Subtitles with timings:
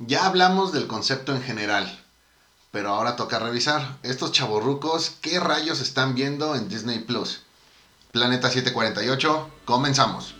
[0.00, 2.04] Ya hablamos del concepto en general,
[2.72, 3.98] pero ahora toca revisar.
[4.02, 7.42] Estos chavorrucos, ¿qué rayos están viendo en Disney Plus?
[8.10, 10.34] Planeta 748, comenzamos.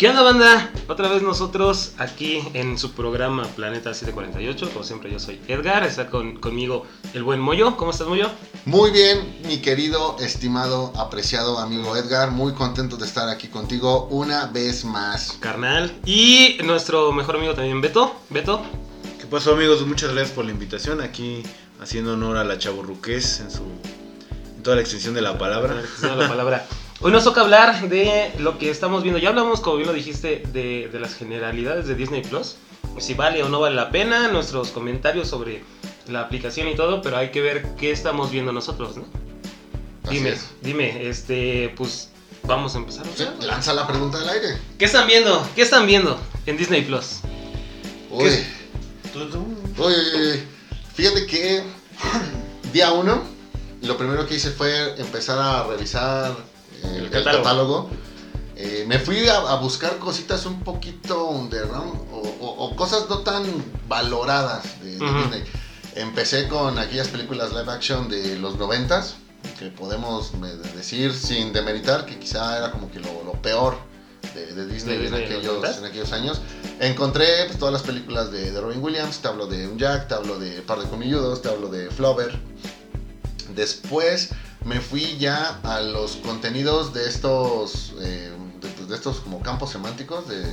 [0.00, 0.72] ¿Qué onda, banda?
[0.88, 4.72] Otra vez nosotros aquí en su programa Planeta 748.
[4.72, 5.84] Como siempre, yo soy Edgar.
[5.84, 7.76] Está con, conmigo el buen Moyo.
[7.76, 8.30] ¿Cómo estás, Moyo?
[8.64, 12.30] Muy bien, mi querido, estimado, apreciado amigo Edgar.
[12.30, 15.36] Muy contento de estar aquí contigo una vez más.
[15.38, 15.92] Carnal.
[16.06, 18.16] Y nuestro mejor amigo también, Beto.
[18.30, 18.62] Beto.
[19.20, 19.86] ¿Qué pasó, amigos?
[19.86, 21.02] Muchas gracias por la invitación.
[21.02, 21.42] Aquí
[21.78, 23.64] haciendo honor a la chaburruqués en su
[24.56, 25.82] en toda la extensión de la palabra.
[26.00, 26.66] la palabra.
[27.02, 29.18] Hoy nos toca hablar de lo que estamos viendo.
[29.18, 32.56] Ya hablamos, como bien lo dijiste, de, de las generalidades de Disney Plus.
[32.98, 35.64] Si vale o no vale la pena, nuestros comentarios sobre
[36.08, 39.06] la aplicación y todo, pero hay que ver qué estamos viendo nosotros, ¿no?
[40.04, 40.50] Así dime, es.
[40.60, 42.10] dime, este, pues
[42.42, 43.06] vamos a empezar.
[43.16, 44.58] Sí, lanza la pregunta del aire.
[44.78, 45.48] ¿Qué están viendo?
[45.54, 47.20] ¿Qué están viendo en Disney Plus?
[48.10, 48.44] Uy,
[49.78, 50.42] uy.
[50.94, 51.62] Fíjate que
[52.74, 53.22] día uno,
[53.80, 56.49] lo primero que hice fue empezar a revisar
[56.84, 57.42] el, El catálogo.
[57.42, 57.90] catálogo.
[58.56, 63.20] Eh, me fui a, a buscar cositas un poquito underground o, o- o cosas no
[63.20, 63.44] tan
[63.88, 65.18] valoradas de, de Ujú.
[65.18, 65.44] Disney.
[65.96, 69.14] Empecé con aquellas películas live action de los noventas,
[69.58, 70.32] que podemos
[70.76, 73.76] decir sin demeritar que quizá era como que lo, lo peor
[74.34, 75.30] de, de Disney, De en, en los
[75.64, 76.40] aquellos, en aquellos años.
[76.80, 80.14] Encontré pues, todas las películas de, de Robin Williams, te hablo de Un Jack, te
[80.14, 82.38] hablo de Par de Comilludos, te hablo de Flover.
[83.54, 84.30] Después
[84.64, 88.30] me fui ya a los contenidos de estos, eh,
[88.60, 90.44] de, pues, de estos como campos semánticos de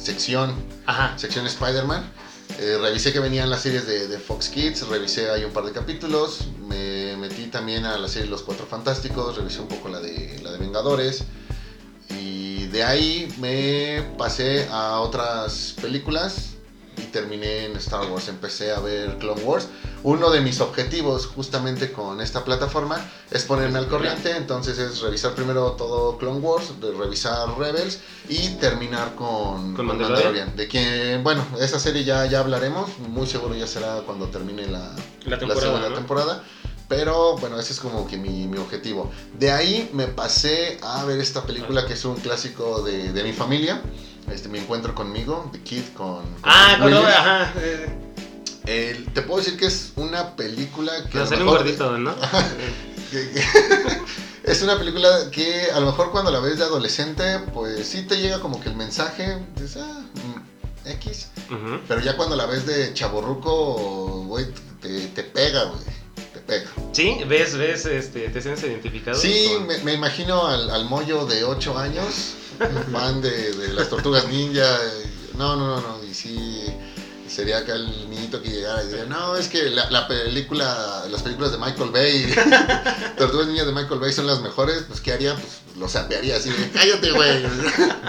[0.00, 0.54] sección,
[0.86, 1.16] Ajá.
[1.18, 2.12] sección Spider-Man.
[2.58, 5.72] Eh, revisé que venían las series de, de Fox Kids, revisé ahí un par de
[5.72, 10.40] capítulos, me metí también a la serie Los Cuatro Fantásticos, revisé un poco la de,
[10.42, 11.24] la de Vengadores
[12.08, 16.54] y de ahí me pasé a otras películas
[16.96, 19.68] y terminé en Star Wars, empecé a ver Clone Wars.
[20.06, 22.96] Uno de mis objetivos justamente con esta plataforma
[23.28, 29.16] es ponerme al corriente, entonces es revisar primero todo Clone Wars, revisar Rebels y terminar
[29.16, 30.54] con, Con Mandalorian.
[30.54, 34.94] De quien, bueno, esa serie ya, ya hablaremos, muy seguro ya será cuando termine la,
[35.24, 35.60] La la temporada.
[35.60, 35.94] segunda ¿no?
[35.96, 36.44] temporada.
[36.88, 39.10] Pero bueno, ese es como que mi, mi objetivo.
[39.36, 43.32] De ahí me pasé a ver esta película que es un clásico de, de mi
[43.32, 43.82] familia.
[44.32, 46.22] Este, mi encuentro conmigo, The Kid con...
[46.22, 47.52] con Ah, con ajá.
[47.56, 48.05] eh,
[48.66, 51.18] El- te puedo decir que es una película que...
[51.18, 52.14] lo sale un gordito, ¿no?
[53.10, 53.44] que- que-
[54.50, 58.16] es una película que a lo mejor cuando la ves de adolescente, pues sí te
[58.18, 61.28] llega como que el mensaje, dices, ah, mm, X.
[61.88, 64.46] Pero ya cuando la ves de chaborruco, güey,
[64.80, 65.80] te, te pega, güey.
[66.32, 66.70] Te pega.
[66.92, 69.16] Sí, ves, ves, este, te sientes identificado.
[69.18, 72.34] Sí, con- me, me imagino al, al mollo de 8 años,
[72.92, 74.66] fan de, de las tortugas ninja.
[75.36, 76.04] No, no, no, no.
[76.04, 76.64] Y sí,
[77.28, 81.22] sería acá el niñito que llegara y diría, no, es que la, la película, las
[81.22, 82.34] películas de Michael Bay,
[83.18, 84.84] Tortugas Ninjas de Michael Bay son las mejores.
[84.88, 85.34] Pues, ¿qué haría?
[85.34, 87.44] Pues lo sapearía así de, cállate, güey.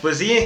[0.00, 0.36] Pues sí.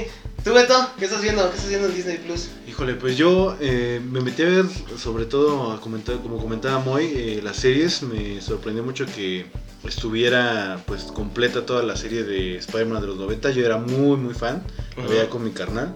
[0.43, 0.91] ¿Tú, Beto?
[0.99, 1.49] ¿Qué estás viendo?
[1.49, 2.47] ¿Qué estás viendo en Disney Plus?
[2.67, 4.65] Híjole, pues yo eh, me metí a ver,
[5.01, 8.03] sobre todo, a comentar, como comentaba Moy, eh, las series.
[8.03, 9.47] Me sorprendió mucho que
[9.83, 13.49] estuviera pues completa toda la serie de Spider-Man de los 90.
[13.51, 14.63] Yo era muy, muy fan.
[14.95, 15.11] La Ujú.
[15.11, 15.95] veía con mi carnal.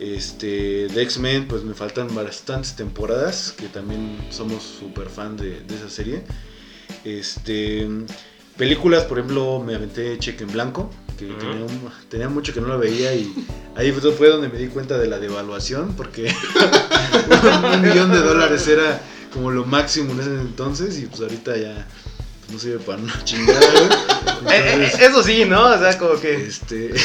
[0.00, 5.74] Este, de X-Men, pues me faltan bastantes temporadas, que también somos súper fan de, de
[5.76, 6.22] esa serie.
[7.04, 7.88] Este,
[8.56, 12.68] películas, por ejemplo, me aventé Cheque en Blanco, que tenía, un- tenía mucho que no
[12.68, 13.32] la veía y
[13.74, 16.32] ahí fue donde me di cuenta de la devaluación, porque
[17.74, 19.00] un millón de dólares era
[19.32, 21.86] como lo máximo en ese entonces y pues ahorita ya
[22.46, 23.60] pues, no sirve para una chingada.
[24.50, 25.66] Eh, eh, eso sí, ¿no?
[25.74, 26.46] O sea, como que.
[26.46, 26.94] este.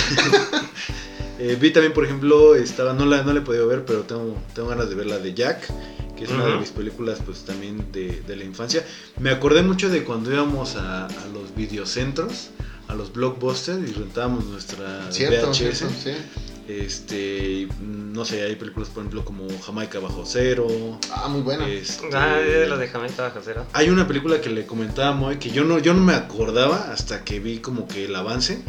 [1.43, 4.37] eh, vi también, por ejemplo, estaba, no la, no la he podido ver, pero tengo,
[4.55, 5.67] tengo ganas de ver la de Jack,
[6.15, 8.85] que es una de mis películas, pues también de, de la infancia.
[9.19, 12.49] Me acordé mucho de cuando íbamos a, a los videocentros,
[12.87, 15.57] a los blockbusters y rentábamos nuestra Cierto, VHS.
[15.57, 16.11] cierto, sí.
[16.65, 20.67] Este, no sé, hay películas, por ejemplo, como Jamaica bajo cero.
[21.11, 21.67] Ah, muy buena.
[21.67, 23.65] este, Ah, de lo de Jamaica bajo cero.
[23.73, 26.91] hay una película que le comentaba a Moy que yo no, yo no me acordaba
[26.91, 28.61] hasta que vi como que el avance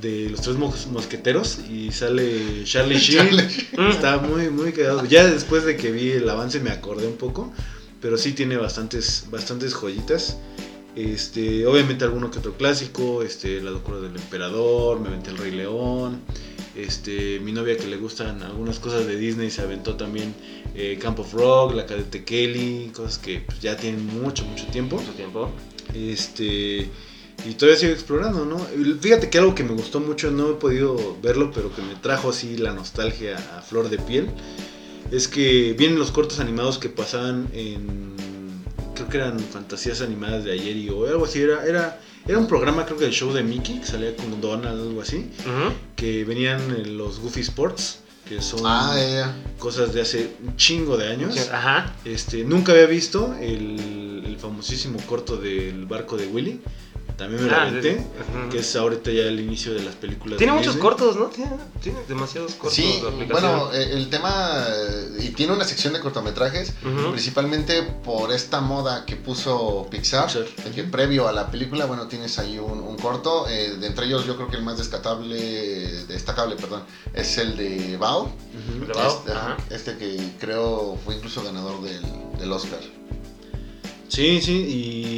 [0.00, 3.28] de los tres mos- mosqueteros y sale Charlie Sheen.
[3.30, 3.90] Charlie Mm.
[3.90, 5.04] Está muy, muy quedado.
[5.06, 7.52] Ya después de que vi el avance me acordé un poco,
[8.00, 10.36] pero sí tiene bastantes, bastantes joyitas.
[10.94, 15.50] Este, obviamente alguno que otro clásico, este, La locura del emperador, me aventé El Rey
[15.52, 16.20] León.
[16.76, 20.34] Este, mi novia que le gustan algunas cosas de Disney se aventó también
[20.74, 24.96] eh, Camp of Rock, La Cadete Kelly, cosas que pues, ya tienen mucho, mucho tiempo.
[24.96, 25.50] Mucho tiempo.
[25.94, 26.88] Este,
[27.48, 28.58] y todavía sigo explorando, ¿no?
[29.00, 32.30] Fíjate que algo que me gustó mucho, no he podido verlo, pero que me trajo
[32.30, 34.28] así la nostalgia a flor de piel,
[35.10, 38.14] es que vienen los cortos animados que pasaban en,
[38.94, 42.46] creo que eran fantasías animadas de ayer y hoy, algo así, era, era, era un
[42.46, 45.74] programa creo que del show de Mickey, que salía con Donald, algo así, Ujú.
[45.96, 47.98] que venían en los Goofy Sports,
[48.28, 49.34] que son Ah, ya.
[49.58, 51.36] cosas de hace un chingo de años.
[51.50, 51.92] Ajá.
[52.04, 56.60] Este, nunca había visto el, el famosísimo corto del barco de Willy.
[57.16, 58.04] También me lo Ah, aventé.
[58.50, 60.38] Que es ahorita ya el inicio de las películas.
[60.38, 60.90] Tiene de muchos Disney.
[60.90, 61.26] cortos, ¿no?
[61.26, 61.50] Tiene,
[61.82, 66.00] tiene demasiados cortos Sí, la bueno, eh, el tema, eh, y tiene una sección de
[66.00, 66.72] cortometrajes,
[67.10, 70.64] principalmente por esta moda que puso Pixar, Pixar.
[70.64, 74.06] de que previo a la película, bueno, tienes ahí un, un corto, eh, de entre
[74.06, 75.36] ellos yo creo que el más destacable,
[76.06, 76.82] destacable, perdón,
[77.14, 78.86] es el de Bao, Ujú.
[78.86, 79.22] De Bao,
[79.68, 82.02] este, este que creo fue incluso ganador del,
[82.38, 82.80] del Oscar.
[84.12, 84.52] Sí, sí,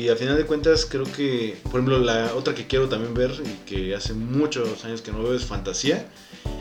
[0.05, 3.32] y a final de cuentas creo que, por ejemplo, la otra que quiero también ver
[3.44, 6.06] y que hace muchos años que no veo es Fantasía.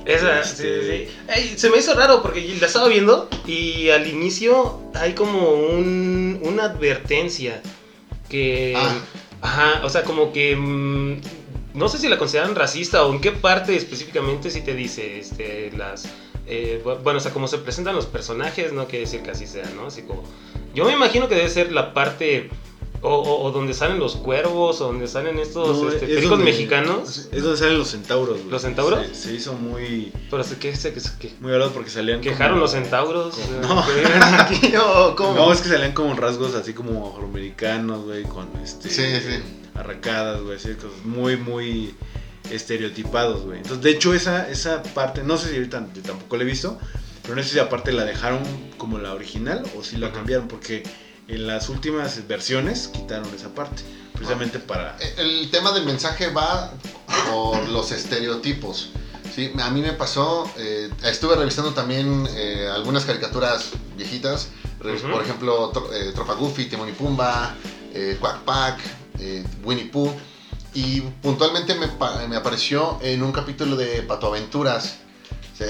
[0.03, 1.31] Esa, Este- sí, sí, sí.
[1.31, 6.39] Ey, se me hizo raro porque la estaba viendo y al inicio hay como un,
[6.41, 7.61] una advertencia
[8.29, 8.73] que...
[8.75, 8.99] Ah.
[9.41, 10.55] Ajá, o sea, como que...
[10.55, 11.17] mm,
[11.75, 15.71] no sé si la consideran racista o en qué parte específicamente si te dice este,
[15.77, 16.05] las...
[16.47, 19.45] eh, bu- bueno, o sea, como se presentan los personajes, no quiere decir que así
[19.45, 19.85] sea, ¿no?
[19.85, 20.23] Así como...
[20.73, 22.49] Yo me imagino que debe ser la parte...
[23.05, 26.29] O, o- o donde salen los cuervos, o donde salen estos No, este, es pericos
[26.29, 27.27] donde- mexicanos.
[27.33, 28.37] Es donde salen los centauros.
[28.37, 28.49] güey.
[28.49, 29.05] ¿Los centauros?
[29.07, 32.21] Se, se hizo muy, Pero sé que, sé que, muy hablado porque salían.
[32.21, 33.35] quejaron como- los centauros.
[34.73, 35.15] No.
[35.17, 35.33] cómo?
[35.33, 38.89] No, es que salían como rasgos así como afroamericanos, güey, con este.
[38.89, 39.41] Sí, sí.
[39.75, 41.93] Arracadas, güey, así, cosas muy, muy
[42.51, 43.57] estereotipados, güey.
[43.57, 46.77] Entonces, de hecho, esa, esa parte, no sé si ahorita yo tampoco la he visto,
[47.23, 48.43] pero no sé si aparte la dejaron
[48.77, 50.15] como la original o si la Ajá.
[50.17, 50.83] cambiaron, porque
[51.27, 53.81] en las últimas versiones quitaron esa parte,
[54.13, 54.97] precisamente para.
[55.17, 56.71] El tema del mensaje va
[57.31, 58.89] por los estereotipos.
[59.33, 64.49] Sí, a mí me pasó, eh, estuve revisando también eh, algunas caricaturas viejitas,
[64.79, 67.55] por ejemplo, Tro- eh, Tropa Goofy, Timon y Pumba,
[67.93, 68.79] eh, Quack Pack,
[69.19, 70.13] eh, Winnie Pooh,
[70.75, 71.87] y puntualmente me,
[72.27, 74.97] me apareció en un capítulo de Pato Aventuras.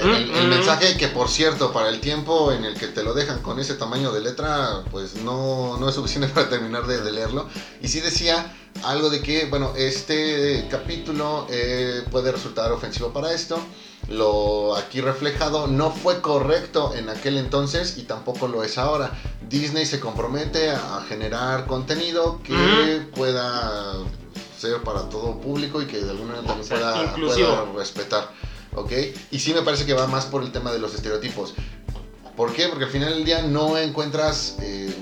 [0.02, 0.48] O sea, el, el Mm, mm.
[0.50, 3.74] mensaje que, por cierto, para el tiempo en el que te lo dejan con ese
[3.74, 7.46] tamaño de letra, pues no, no es suficiente para terminar de, de leerlo.
[7.80, 8.46] Y sí decía
[8.82, 13.62] algo de que, bueno, este capítulo eh, puede resultar ofensivo para esto.
[14.08, 19.10] Lo aquí reflejado no fue correcto en aquel entonces y tampoco lo es ahora.
[19.48, 23.10] Disney se compromete a generar contenido que Ujú.
[23.16, 23.94] pueda
[24.58, 28.28] ser para todo público y que de alguna manera también pueda, pueda respetar.
[28.74, 28.92] ¿Ok?
[29.30, 31.54] Y sí me parece que va más por el tema de los estereotipos.
[32.36, 32.66] ¿Por qué?
[32.68, 34.92] Porque al final del día no encuentras eh,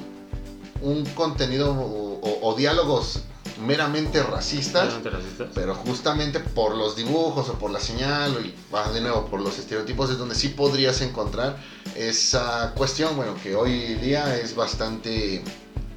[0.83, 3.21] un contenido o, o- o diálogos
[3.65, 5.49] meramente racistas, Realmente racistas.
[5.55, 9.59] pero justamente por los dibujos o por la señal, y va de nuevo por los
[9.59, 11.57] estereotipos, es donde sí podrías encontrar
[11.97, 15.43] esa cuestión, bueno, que hoy día es bastante,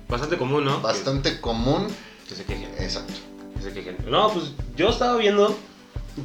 [0.07, 0.81] Bastante común, ¿no?
[0.81, 1.88] bastante común.
[2.24, 2.69] Que, que se quejen.
[2.80, 3.13] Exacto.
[3.56, 3.98] que se quejen.
[4.08, 5.55] No, pues yo estaba viendo.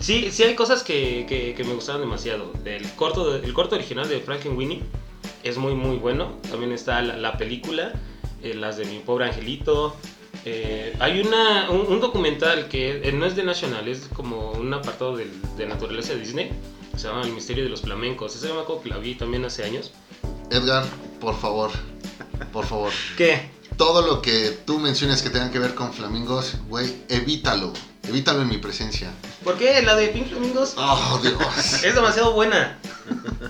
[0.00, 2.52] Sí, sí hay cosas que, que, que me gustaron demasiado.
[2.64, 4.82] El corto, de- el corto original de Frankenweenie
[5.42, 6.36] es muy, muy bueno.
[6.50, 7.92] También está la, la película,
[8.42, 9.96] eh, las de Mi Pobre Angelito.
[10.44, 14.72] Eh, hay una, un, un documental que eh, no es de National, es como un
[14.72, 16.50] apartado del- de naturaleza de Disney.
[16.96, 18.36] Se llama El misterio de los flamencos.
[18.36, 19.90] Ese me acuerdo que la vi también hace años.
[20.50, 20.84] Edgar,
[21.20, 21.70] por favor,
[22.52, 22.92] por favor.
[23.16, 23.50] ¿Qué?
[23.76, 27.72] Todo lo que tú menciones que tenga que ver con flamingos, güey, evítalo.
[28.08, 29.12] Evítalo en mi presencia.
[29.44, 29.80] ¿Por qué?
[29.82, 31.34] La de Pink Flamingos Oh, Dios.
[31.82, 32.78] es demasiado buena.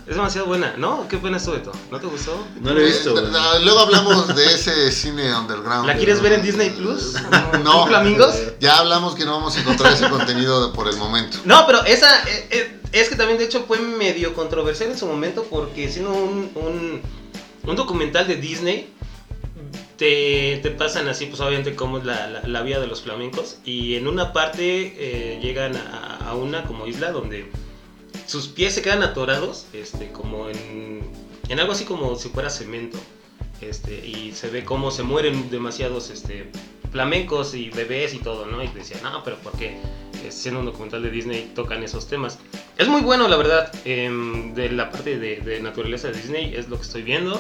[0.07, 0.75] Es demasiado buena.
[0.77, 1.07] ¿No?
[1.09, 1.73] ¿Qué pena estuvo esto?
[1.91, 2.47] ¿No te gustó?
[2.61, 3.31] No lo he visto, Eh,
[3.63, 5.87] Luego hablamos de ese cine underground.
[5.87, 7.15] ¿La quieres ver en Disney Plus?
[7.65, 7.73] No.
[7.73, 8.35] ¿Pink Flamingos?
[8.61, 11.39] Ya hablamos que no vamos a encontrar ese contenido por el momento.
[11.45, 15.07] No, pero esa eh, eh, es que también de hecho fue medio controversial en su
[15.07, 17.03] momento porque siendo un, un,
[17.65, 18.95] un documental de Disney
[20.01, 23.59] te, te pasan así pues obviamente cómo es la, la, la vida de los flamencos
[23.67, 27.51] y en una parte eh, llegan a, a una como isla donde
[28.27, 31.03] sus pies se quedan atorados este, como en,
[31.51, 32.97] en algo así como si fuera cemento
[33.61, 36.51] este, y se ve cómo se mueren demasiados este,
[36.91, 38.65] flamencos y bebés y todo, ¿no?
[38.65, 39.77] Y decía, no, pero ¿por qué?
[40.25, 42.39] Eh, siendo un documental de Disney tocan esos temas.
[42.79, 46.71] Es muy bueno, la verdad, em, de la parte de, de naturaleza de Disney, es
[46.71, 47.39] lo que estoy viendo.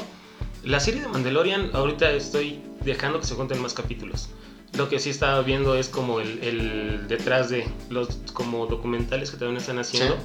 [0.64, 4.29] La serie de Mandalorian, ahorita estoy dejando que se cuenten más capítulos.
[4.76, 9.37] Lo que sí estaba viendo es como el, el detrás de los como documentales que
[9.37, 10.21] también están haciendo Sí.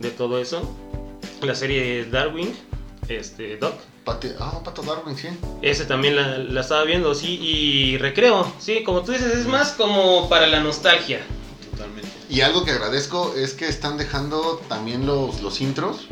[0.00, 0.74] de todo eso.
[1.42, 2.54] La serie Darwin,
[3.08, 3.74] este Doc,
[4.04, 5.28] Pati- ah, Pato Darwin, sí.
[5.62, 9.72] ese también la, la estaba viendo, sí, y recreo, sí, como tú dices, es más
[9.72, 11.20] como para la nostalgia.
[11.70, 12.08] Totalmente.
[12.30, 16.08] Y algo que agradezco es que están dejando también los, los intros,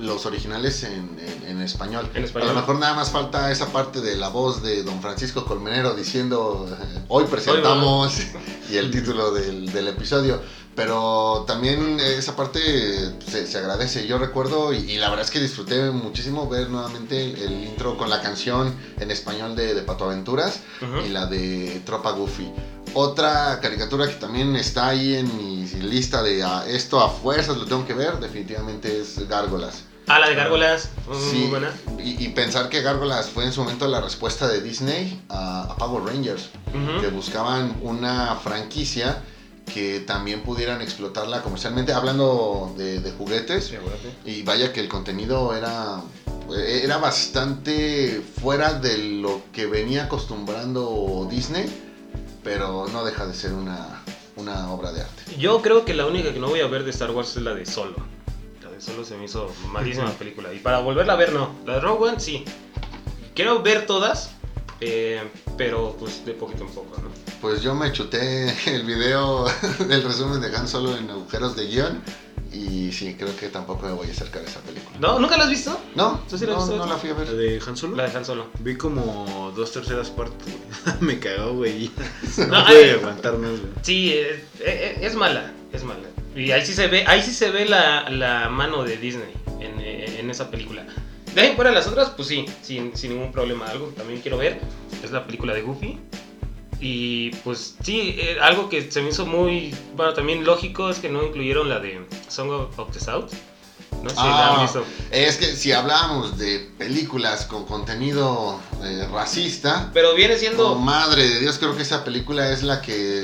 [0.00, 2.08] los originales en, en- en español.
[2.14, 2.50] En español.
[2.50, 5.94] A lo mejor nada más falta esa parte de la voz de don Francisco Colmenero
[5.94, 8.14] diciendo eh, hoy presentamos
[8.70, 10.40] y el título del, del episodio.
[10.76, 12.60] Pero también esa parte
[13.28, 14.06] se, se agradece.
[14.06, 17.98] Yo recuerdo y, y la verdad es que disfruté muchísimo ver nuevamente el, el intro
[17.98, 21.04] con la canción en español de, de Pato Aventuras Ujú.
[21.04, 22.48] y la de Tropa Goofy.
[22.94, 27.66] Otra caricatura que también está ahí en mi lista de ah, esto a fuerzas lo
[27.66, 29.82] tengo que ver, definitivamente es Gárgolas.
[30.08, 31.70] Ah, la de Gárgolas, muy Sí, buena.
[32.02, 35.76] y, y pensar que Gárgolas fue en su momento la respuesta de Disney a, a
[35.76, 36.48] Power Rangers,
[37.00, 39.22] que buscaban una franquicia
[39.72, 43.70] que también pudieran explotarla comercialmente, hablando de, de juguetes.
[44.24, 46.00] Y vaya que el contenido era,
[46.56, 51.66] era bastante fuera de lo que venía acostumbrando Disney,
[52.42, 54.02] pero no deja de ser una,
[54.36, 55.36] una obra de arte.
[55.38, 57.52] Yo creo que la única que no voy a ver de Star Wars es la
[57.54, 57.96] de Solo.
[58.78, 60.54] La Solo se me hizo malísima película.
[60.54, 61.50] Y para volverla a ver, no.
[61.66, 62.44] La de Rogue One, sí.
[63.34, 64.30] Quiero ver todas,
[64.80, 65.20] eh,
[65.56, 67.08] pero pues de poquito en poco, ¿no?
[67.40, 69.46] Pues yo me chuté el video
[69.88, 72.02] del resumen de Han Solo en agujeros de guion
[72.52, 74.96] y sí, creo que tampoco me voy a acercar a esa película.
[75.00, 75.18] ¿No?
[75.18, 75.76] ¿Nunca la has visto?
[75.96, 77.32] No, ¿Tú sí la no, no la fui a ¿La ver.
[77.32, 77.96] de Han Solo?
[77.96, 78.46] La de Han Solo.
[78.60, 80.54] Vi como dos terceras partes.
[81.00, 81.90] Me cagó, güey.
[82.38, 83.72] No, No, pude aguantar más, güey.
[83.82, 86.06] Sí, eh, eh, es mala, es mala.
[86.36, 89.80] Y ahí sí se ve, ahí sí se ve la, la mano de Disney en,
[89.80, 90.86] eh, en esa película.
[91.34, 93.66] De ahí fuera las otras, pues sí, sin, sin ningún problema.
[93.66, 94.60] Algo que también quiero ver
[95.02, 95.98] es la película de Goofy.
[96.80, 101.08] Y pues sí, eh, algo que se me hizo muy, bueno, también lógico es que
[101.08, 103.32] no incluyeron la de Song of the South.
[104.02, 104.66] No sé Ah.
[105.10, 110.72] Es que si hablábamos de películas con contenido eh, racista, Pero viene siendo...
[110.72, 113.20] Oh, madre de Dios, creo que esa película es la que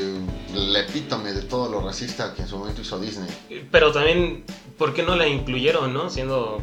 [0.54, 3.28] el epítome de todo lo racista que en su momento hizo Disney.
[3.70, 4.44] Pero también,
[4.78, 6.10] ¿por qué no la incluyeron, no?
[6.10, 6.62] Siendo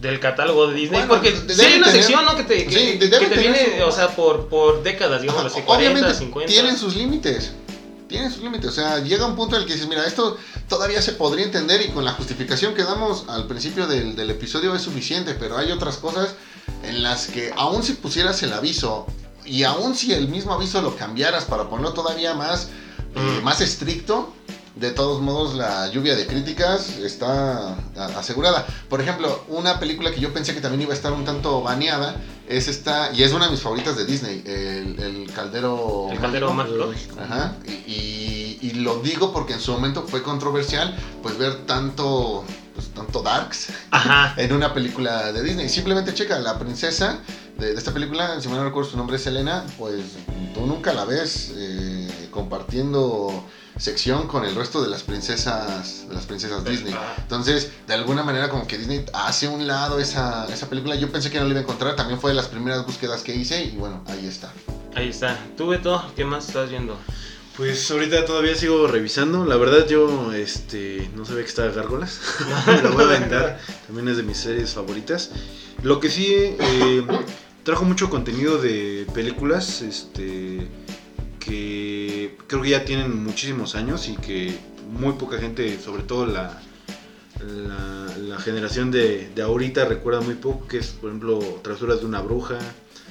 [0.00, 1.00] del catálogo de Disney.
[1.06, 2.36] Bueno, Porque sí hay una tener- sección, ¿no?
[2.36, 5.54] Que te, que, sí, que te viene, su- o sea, por, por décadas, digamos, Ajá,
[5.54, 6.52] así, 40, Obviamente 50.
[6.52, 7.52] tienen sus límites.
[8.14, 8.70] Tienen sus límites.
[8.70, 10.36] O sea, llega un punto en el que dices, mira, esto
[10.68, 14.72] todavía se podría entender y con la justificación que damos al principio del, del episodio
[14.72, 16.36] es suficiente, pero hay otras cosas
[16.84, 19.06] en las que aún si pusieras el aviso
[19.44, 22.68] y aún si el mismo aviso lo cambiaras para ponerlo todavía más,
[23.16, 23.42] eh, Mm.
[23.42, 24.32] más estricto,
[24.76, 27.76] de todos modos la lluvia de críticas está
[28.16, 28.64] asegurada.
[28.88, 32.14] Por ejemplo, una película que yo pensé que también iba a estar un tanto baneada
[32.48, 36.52] es esta, y es una de mis favoritas de Disney, el, el Caldero El caldero
[36.52, 36.90] mágico.
[37.20, 42.88] Ajá, y, y- lo digo porque en su momento fue controversial, pues ver tanto, pues,
[42.90, 44.34] tanto darks Ajá.
[44.40, 45.68] en una película de Disney.
[45.68, 47.20] Simplemente checa, la princesa
[47.58, 50.02] de, de esta película, si mal no recuerdo su nombre es Selena, pues
[50.54, 53.44] tú nunca la ves eh, compartiendo
[53.76, 56.94] sección con el resto de las princesas de las princesas Disney.
[57.18, 60.94] Entonces, de alguna manera como que Disney hace un lado esa, esa película.
[60.94, 63.34] Yo pensé que no la iba a encontrar, también fue de las primeras búsquedas que
[63.34, 64.52] hice y bueno, ahí está.
[64.94, 65.38] Ahí está.
[65.56, 66.96] Tú, Beto, ¿qué más estás viendo?
[67.56, 69.44] Pues ahorita todavía sigo revisando.
[69.44, 72.20] La verdad yo este no sabía que estaba Gárgolas.
[72.66, 73.60] Me lo voy a aventar.
[73.86, 75.30] También es de mis series favoritas.
[75.82, 77.06] Lo que sí eh,
[77.62, 80.68] trajo mucho contenido de películas este
[81.38, 81.83] que
[82.46, 84.58] creo que ya tienen muchísimos años y que
[84.90, 86.60] muy poca gente, sobre todo la
[87.40, 92.06] la, la generación de, de ahorita recuerda muy poco, que es por ejemplo Travesuras de
[92.06, 92.58] una bruja,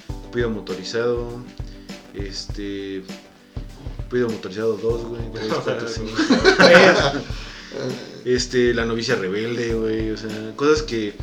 [0.08, 1.42] Cupido motorizado,
[2.14, 3.04] este
[3.98, 5.24] Cupido motorizado 2, güey,
[8.26, 11.14] este La novicia rebelde, güey, o sea, cosas que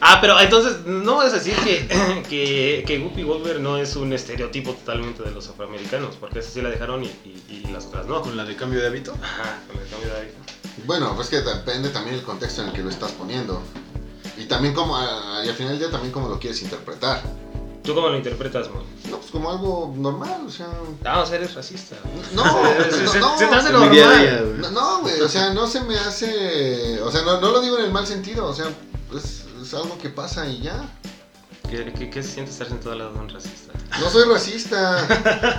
[0.00, 1.86] Ah, pero entonces, no vas a decir que,
[2.28, 6.62] que, que Guppy Wolver no es un estereotipo totalmente de los afroamericanos, porque esa sí
[6.62, 8.22] la dejaron y, y- y las otras no.
[8.22, 9.12] con la de cambio de hábito.
[9.22, 10.36] Ajá, con el cambio de hábito.
[10.86, 13.60] Bueno, pues que depende también el contexto en el que lo estás poniendo.
[14.36, 14.96] Y también como,
[15.44, 17.20] y al final del día también como lo quieres interpretar.
[17.82, 18.84] ¿Tú cómo lo interpretas, Mon?
[19.10, 20.68] No, pues como algo normal, o sea...
[21.04, 21.96] Ah, o sea, eres racista.
[22.34, 22.44] No,
[22.90, 23.90] Se- no, se- no, se te hace normal.
[23.90, 24.72] día, güey.
[24.72, 27.00] No, güey, o sea, no se me hace...
[27.02, 28.66] O sea, no, no lo digo en el mal sentido, o sea,
[29.16, 30.88] es, es algo que pasa y ya.
[31.68, 33.72] ¿Qué, qué, qué se siente estar sentado al lado de un racista?
[34.00, 35.06] No soy racista.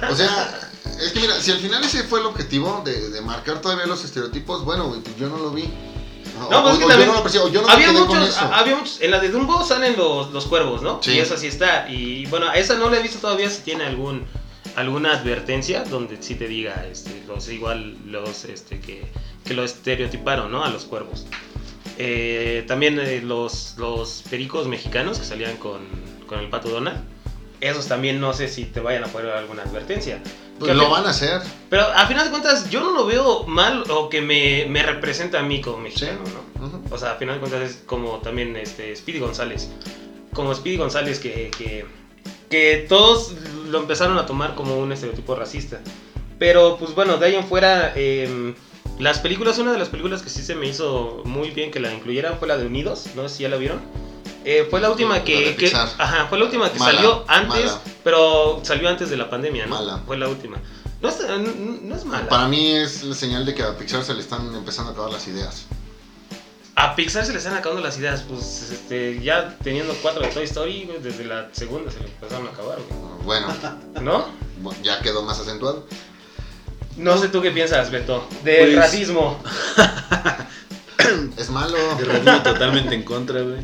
[0.10, 3.62] O sea, es que mira, si al final ese fue el objetivo de, de marcar
[3.62, 5.70] todavía los estereotipos, bueno, pues yo no lo vi.
[6.50, 9.20] No, pues es que también- yo no yo no había muchos, había muchos, en la
[9.20, 11.00] de Dumbo salen los, los cuervos, ¿no?
[11.04, 11.12] Sí.
[11.12, 11.88] Y esa sí está.
[11.90, 14.26] Y bueno, a esa no la he visto todavía si tiene algún
[14.76, 19.12] alguna advertencia donde sí te diga, este, los, igual los este, que,
[19.44, 20.64] que lo estereotiparon, ¿no?
[20.64, 21.26] A los cuervos.
[22.02, 25.82] Eh, también eh, los, los pericos mexicanos que salían con,
[26.28, 26.98] con el pato Donald.
[27.60, 30.22] Esos también no sé si te vayan a poner alguna advertencia.
[30.58, 31.42] Pues lo al- van a hacer.
[31.70, 35.40] Pero a final de cuentas yo no lo veo mal o que me, me representa
[35.40, 35.84] a mí como Sí.
[35.84, 36.20] mexicano,
[36.60, 36.66] ¿no?
[36.68, 36.82] Ujú.
[36.90, 39.70] O sea, a final de cuentas es como también este Speedy González.
[40.34, 41.86] Como Speedy González que, que,
[42.50, 43.34] que todos
[43.70, 45.82] lo empezaron a tomar como un estereotipo racista.
[46.38, 48.56] Pero pues bueno, de ahí en fuera, em,
[49.00, 51.92] las películas, una de las películas que sí se me hizo muy bien que la
[51.94, 53.80] incluyeran fue la de Unidos, no sé si ya la vieron.
[54.46, 57.82] Eh, fue la última que, que- ajá, fue la última que Mala, salió antes, mala.
[58.04, 59.76] pero salió antes de la pandemia, ¿no?
[59.76, 60.02] Mala.
[60.06, 60.58] Fue la última.
[61.02, 61.38] No es, no,
[61.82, 62.28] no es mala.
[62.30, 65.12] Para mí es la señal de que a Pixar se le están empezando a acabar
[65.12, 65.66] las ideas.
[66.76, 70.46] A Pixar se le están acabando las ideas, pues este, ya teniendo cuatro de Toy
[70.46, 73.24] Story, desde la segunda se le empezaron a acabar, güey.
[73.26, 73.48] Bueno,
[74.02, 74.26] ¿No?
[74.84, 75.86] ya quedó más acentuado.
[77.00, 79.42] No sé tú qué piensas, Beto, del Pues- racismo.
[81.38, 81.78] Es malo.
[81.98, 83.58] De Radimi totalmente en contra, güey.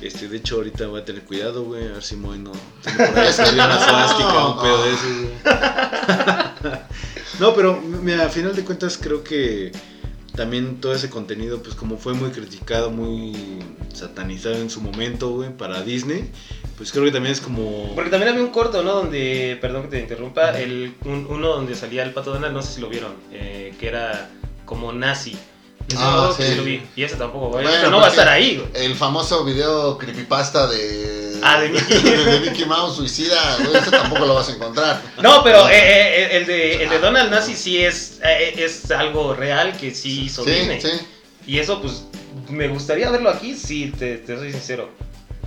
[0.00, 1.86] Este, de hecho, ahorita voy a tener cuidado, güey.
[1.88, 2.50] A ver si Moy no.
[2.82, 5.32] tiene por ahí escribir una suástica, un pedo de esos, güey.
[7.40, 9.72] No, pero mira, a final de cuentas creo que
[10.36, 13.58] también todo ese contenido, pues como fue muy criticado, muy
[13.92, 16.30] satanizado en su momento, güey, para Disney,
[16.76, 17.94] pues creo que también es como...
[17.94, 18.94] Porque también había un corto, ¿no?
[18.94, 22.74] Donde, perdón que te interrumpa, el, un- uno donde salía el pato Donald, no sé
[22.74, 24.30] si lo vieron, eh, que era
[24.64, 25.36] como nazi.
[25.96, 26.44] Ah, no, sí.
[26.50, 26.80] sí lo vi.
[26.96, 27.64] Y ese tampoco, güey.
[27.66, 28.84] Bueno, no va a estar ahí, güey.
[28.86, 31.21] El famoso video creepypasta de.
[31.42, 32.00] Ah, de Mickey.
[32.02, 35.02] de Mickey Mouse suicida, ese tampoco lo vas a encontrar.
[35.22, 39.34] No, pero eh, eh, el, de, el de Donald Nazi sí es, eh, es algo
[39.34, 40.80] real que sí hizo Sí, Disney.
[40.80, 40.90] sí.
[41.46, 42.04] Y eso, pues,
[42.48, 44.90] me gustaría verlo aquí, sí, te, te soy sincero.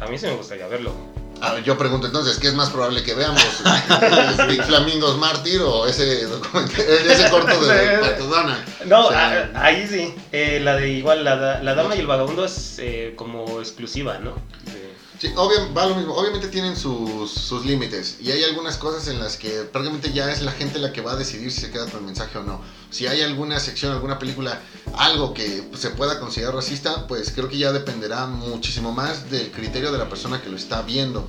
[0.02, 0.94] A mí sí me gustaría verlo.
[1.42, 3.42] A ver, yo pregunto entonces, ¿qué es más probable que veamos?
[4.48, 8.64] ¿Big Flamingos Mártir o ese, ese corto de Pato Donald?
[8.86, 10.14] No, O sea, a- ahí sí.
[10.32, 14.32] Eh, la de igual, la, la dama y el vagabundo es eh, como exclusiva, ¿no?
[14.66, 14.85] De-
[15.20, 16.14] Sí, va lo mismo.
[16.14, 18.18] Obviamente tienen sus, sus límites.
[18.20, 21.14] Y hay algunas cosas en las que prácticamente ya es la gente la que va
[21.14, 22.60] a decidir si se queda con el mensaje o no.
[22.90, 24.60] Si hay alguna sección, alguna película,
[24.94, 29.92] algo que se pueda considerar racista, pues creo que ya dependerá muchísimo más del criterio
[29.92, 31.26] de la persona que lo está viendo.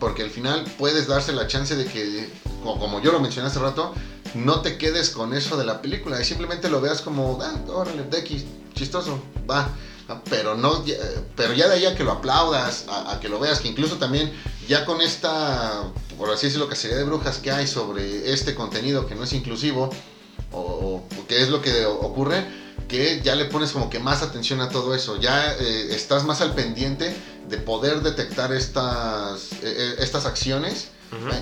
[0.00, 2.28] Porque al final puedes darse la chance de que,
[2.64, 3.92] co- como yo lo mencioné hace rato,
[4.34, 8.02] no te quedes con eso de la película y simplemente lo veas como, ah, órale,
[8.04, 9.68] de X, chistoso, va.
[10.28, 10.84] Pero no,
[11.36, 13.96] pero ya de ahí a que lo aplaudas, a, a que lo veas, que incluso
[13.96, 14.30] también
[14.68, 15.82] ya con esta,
[16.18, 19.88] por así decirlo, cacería de brujas que hay sobre este contenido que no es inclusivo,
[20.52, 20.58] o,
[21.18, 22.44] o que es lo que ocurre,
[22.86, 26.42] que ya le pones como que más atención a todo eso, ya eh, estás más
[26.42, 27.14] al pendiente
[27.48, 30.88] de poder detectar estas, eh, eh, estas acciones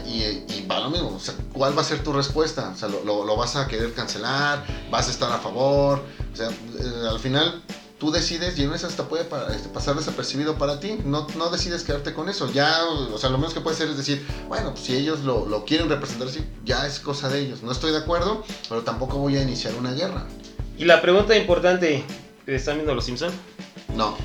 [0.07, 0.23] y,
[0.53, 2.73] y va lo mismo, o sea, ¿cuál va a ser tu respuesta?
[2.75, 4.65] O sea, ¿lo, lo- lo vas a querer cancelar?
[4.91, 6.05] ¿Vas a estar a favor?
[6.33, 7.63] O sea, eh, al final
[8.03, 9.23] tú decides y en eso hasta puede
[9.55, 10.99] este, pasar desapercibido para ti.
[11.05, 12.51] No, no decides quedarte con eso.
[12.53, 15.47] Ya, o sea, lo menos que puedes hacer es decir, bueno, pues si ellos lo,
[15.47, 17.63] lo quieren representar así, ya es cosa de ellos.
[17.63, 20.27] No estoy de acuerdo, pero tampoco voy a iniciar una guerra.
[20.77, 22.03] Y la pregunta importante,
[22.49, 23.31] ¿están viendo Los Simpson?
[23.97, 24.17] No.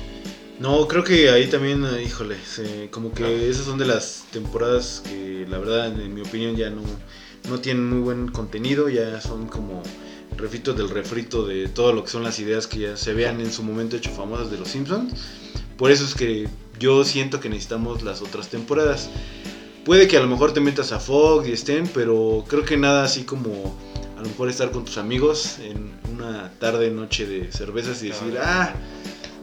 [0.58, 5.02] No, creo que ahí también, eh, híjole, se- como que esas son de las temporadas
[5.04, 6.82] que la verdad, en mi opinión, ya no,
[7.48, 9.84] no tienen muy buen contenido, ya son como
[10.38, 13.52] refritos del refrito de todo lo que son las ideas que ya se vean en
[13.52, 15.12] su momento hecho famosas de los Simpsons.
[15.76, 16.48] Por eso es que
[16.78, 19.10] yo siento que necesitamos las otras temporadas.
[19.84, 23.04] Puede que a lo mejor te metas a Fox y estén, pero creo que nada
[23.04, 23.76] así como
[24.16, 28.38] a lo mejor estar con tus amigos en una tarde, noche de cervezas y decir,
[28.42, 28.74] ah,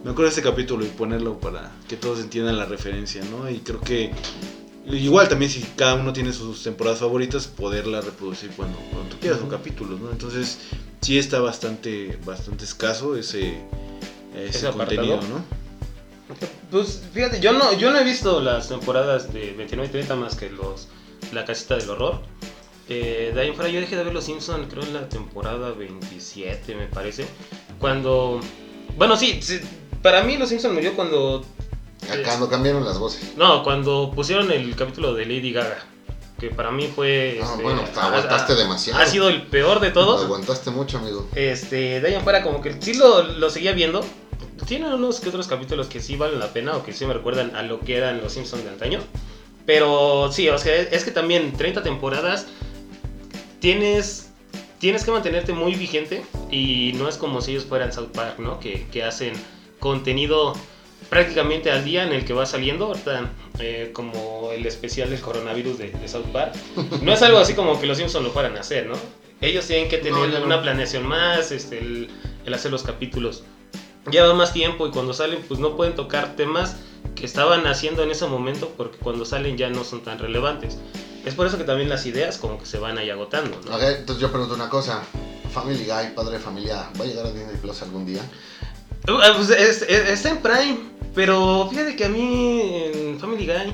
[0.03, 3.49] me acuerdo de este capítulo y ponerlo para que todos entiendan la referencia, ¿no?
[3.49, 4.11] Y creo que
[4.87, 9.39] igual también si cada uno tiene sus temporadas favoritas, poderla reproducir cuando, cuando tú quieras
[9.41, 10.11] o capítulos, ¿no?
[10.11, 10.59] Entonces
[11.01, 13.57] sí está bastante, bastante escaso ese,
[14.35, 15.01] ese, Ese apartado.
[15.01, 15.65] contenido, ¿no?
[16.71, 20.35] Pues fíjate, yo no, yo no he visto las temporadas de 29 y 30 más
[20.35, 20.87] que los
[21.33, 22.21] La Casita del Horror.
[22.89, 25.71] Eh, de ahí en fuera yo dejé de ver Los Simpsons, creo en la temporada
[25.71, 27.25] 27 me parece.
[27.79, 28.39] Cuando...
[28.97, 29.59] Bueno, sí, sí,
[30.01, 31.45] para mí Los Simpsons murió cuando...
[32.11, 33.33] Acá no cambiaron las voces.
[33.37, 35.77] No, cuando pusieron el capítulo de Lady Gaga.
[36.39, 37.37] Que para mí fue...
[37.39, 39.01] No, este, bueno, te aguantaste ha- demasiado.
[39.01, 40.23] Ha sido el peor de todos.
[40.23, 41.27] Aguantaste mucho, amigo.
[41.33, 44.03] Este, de ahí en fuera como que sí lo, lo seguía viendo.
[44.67, 47.55] Tiene unos que otros capítulos que sí valen la pena o que sí me recuerdan
[47.55, 48.99] a lo que eran los Simpsons de antaño.
[49.65, 52.47] Pero sí, o sea, es que también 30 temporadas
[53.59, 54.29] tienes,
[54.79, 58.59] tienes que mantenerte muy vigente y no es como si ellos fueran South Park, ¿no?
[58.59, 59.33] Que, que hacen
[59.79, 60.53] contenido
[61.09, 63.29] prácticamente al día en el que va saliendo, ahorita,
[63.59, 66.55] eh, como el especial del coronavirus de, de South Park.
[67.01, 68.95] No es algo así como que los Simpsons lo fueran a hacer, ¿no?
[69.41, 72.09] Ellos tienen que tener No, una planeación más, este, el,
[72.45, 73.43] el hacer los capítulos
[74.09, 76.75] lleva más tiempo y cuando salen pues no pueden tocar temas
[77.15, 80.77] que estaban haciendo en ese momento porque cuando salen ya no son tan relevantes.
[81.25, 83.75] Es por eso que también las ideas como que se van ahí agotando, ¿no?
[83.75, 85.01] Ok, entonces yo pregunto una cosa.
[85.51, 88.21] Family Guy, padre de familia, ¿va a llegar a Disney Plus algún día?
[89.05, 90.77] Pues, es- es- está en Prime,
[91.13, 92.61] pero fíjate que a mí
[92.93, 93.73] en Family Guy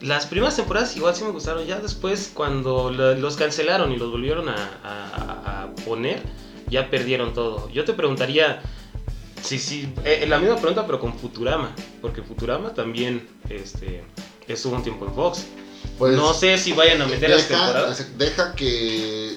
[0.00, 1.66] las primeras temporadas igual sí me gustaron.
[1.66, 4.54] Ya después cuando lo- los cancelaron y los volvieron a,
[4.84, 6.22] a- a poner,
[6.70, 7.68] ya perdieron todo.
[7.70, 8.60] Yo te preguntaría,
[9.42, 14.04] si sí, eh, la misma pregunta pero con Futurama, porque Futurama también este,
[14.46, 15.46] estuvo un tiempo en Fox.
[15.96, 18.18] Pues no sé si vayan a meter las temporadas.
[18.18, 19.36] deja que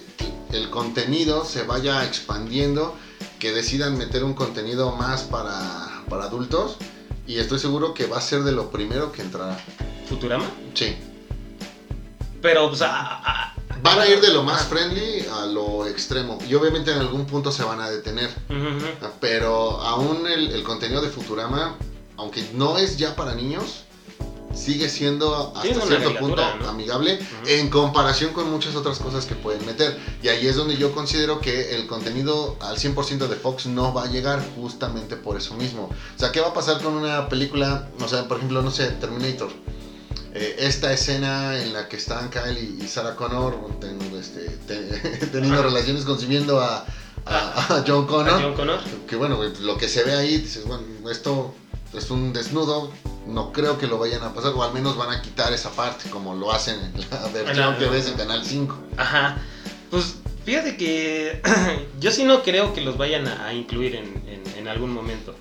[0.52, 2.96] el contenido se vaya expandiendo,
[3.42, 6.78] que decidan meter un contenido más para, para adultos
[7.26, 9.58] y estoy seguro que va a ser de lo primero que entrará.
[10.08, 10.96] Futurama, Sí.
[12.40, 16.54] pero pues, a- a- Van a ir de lo más friendly a lo extremo y
[16.54, 18.30] obviamente en algún punto se van a detener.
[19.20, 21.78] Pero aún el, el contenido de Futurama,
[22.18, 23.86] aunque no es ya para niños,
[24.54, 26.70] sigue siendo Sí, hasta una cierto punto ¿no?
[26.70, 27.48] amigable Ujú.
[27.50, 29.98] en comparación con muchas otras cosas que pueden meter.
[30.22, 34.04] Y ahí es donde yo considero que el contenido al 100% de Fox no va
[34.04, 35.90] a llegar justamente por eso mismo.
[36.16, 37.88] O sea, ¿qué va a pasar con una película?
[38.00, 39.50] O sea, por ejemplo, no sé, Terminator.
[40.34, 45.26] Eh, esta escena en la que están Kyle y, y Sarah Connor ten- este, te-
[45.28, 45.68] teniendo Ajá.
[45.68, 46.86] relaciones, concibiendo a,
[47.26, 48.80] a- a John Connor a John Connor.
[49.08, 51.54] que bueno, lo que se ve ahí, dices, bueno, esto
[51.94, 52.92] es un desnudo,
[53.32, 56.10] no creo que lo vayan a pasar, o al menos van a quitar esa parte,
[56.10, 58.78] como lo hacen en la versión que ves en Canal 5.
[58.98, 59.38] Ajá.
[59.90, 60.16] Pues
[60.46, 61.42] fíjate que
[62.00, 65.34] yo sí no creo que los vayan a, a incluir en, en- en algún momento.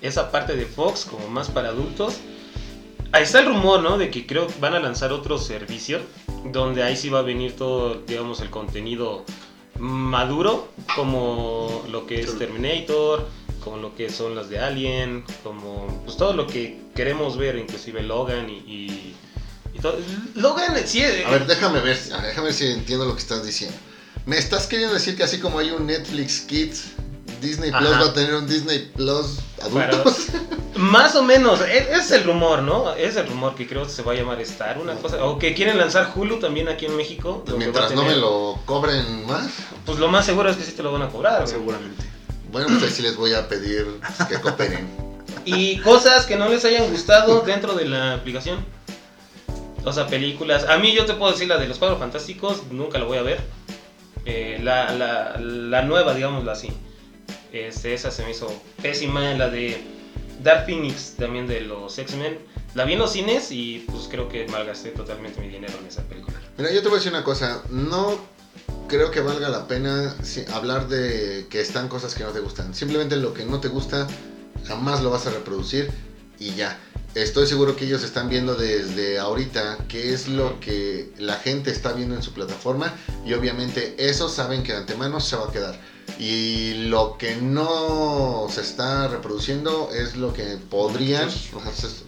[0.00, 2.14] Esa parte de Fox como más para adultos.
[3.12, 3.96] Ahí está el rumor, ¿no?
[3.98, 6.00] De que creo que van a lanzar otro servicio
[6.52, 9.24] donde ahí sí va a venir todo, digamos, el contenido
[9.78, 13.26] maduro, como lo que es Terminator,
[13.62, 18.02] como lo que son las de Alien, como pues todo lo que queremos ver, inclusive
[18.02, 18.58] Logan y...
[18.58, 19.16] y-
[19.76, 19.96] y todo.
[20.36, 23.76] Logan, sí, A ver, déjame ver, déjame ver si entiendo lo que estás diciendo.
[24.24, 26.84] ¿Me estás queriendo decir que así como hay un Netflix Kids,
[27.44, 28.00] Disney Plus Ajá.
[28.00, 30.26] va a tener un Disney Plus adultos?
[30.76, 32.92] Más o menos, e- es, el rumor, ¿no?
[32.94, 35.24] Es el rumor que creo que se va a llamar Star, una cosa.
[35.24, 37.44] O que quieren lanzar Hulu también aquí en México.
[37.46, 39.46] donde va a Mientras no me lo cobren más,
[39.86, 41.42] Pues lo más seguro es que sí te lo van a cobrar.
[41.42, 41.46] güey.
[41.48, 42.04] Seguramente.
[42.50, 44.88] bueno, pues ahí sí les voy a pedir pues, que cooperen.
[45.46, 48.64] Y cosas que no les hayan gustado dentro de la aplicación.
[49.84, 50.64] O sea, películas.
[50.64, 53.22] A mí yo te puedo decir la de los Cuadros Fantásticos, nunca la voy a
[53.22, 53.40] ver.
[54.24, 56.72] Eh, la, la, la nueva, digámoslo así.
[57.54, 59.32] Este, esa se me hizo pésima.
[59.34, 59.80] La de
[60.42, 62.38] Dark Phoenix, también de los X-Men.
[62.74, 66.02] La vi en los cines y pues creo que malgasté totalmente mi dinero en esa
[66.02, 66.36] película.
[66.58, 68.18] Mira, yo te voy a decir una cosa, no
[68.88, 70.16] creo que valga la pena
[70.52, 72.74] hablar de que están cosas que no te gustan.
[72.74, 74.08] Simplemente lo que no te gusta
[74.66, 75.92] jamás lo vas a reproducir
[76.40, 76.76] y ya.
[77.14, 81.92] Estoy seguro que ellos están viendo desde ahorita qué es lo que la gente está
[81.92, 82.92] viendo en su plataforma
[83.24, 85.78] y obviamente eso saben que de antemano se va a quedar.
[86.18, 91.28] Y lo que no se está reproduciendo es lo que podrían,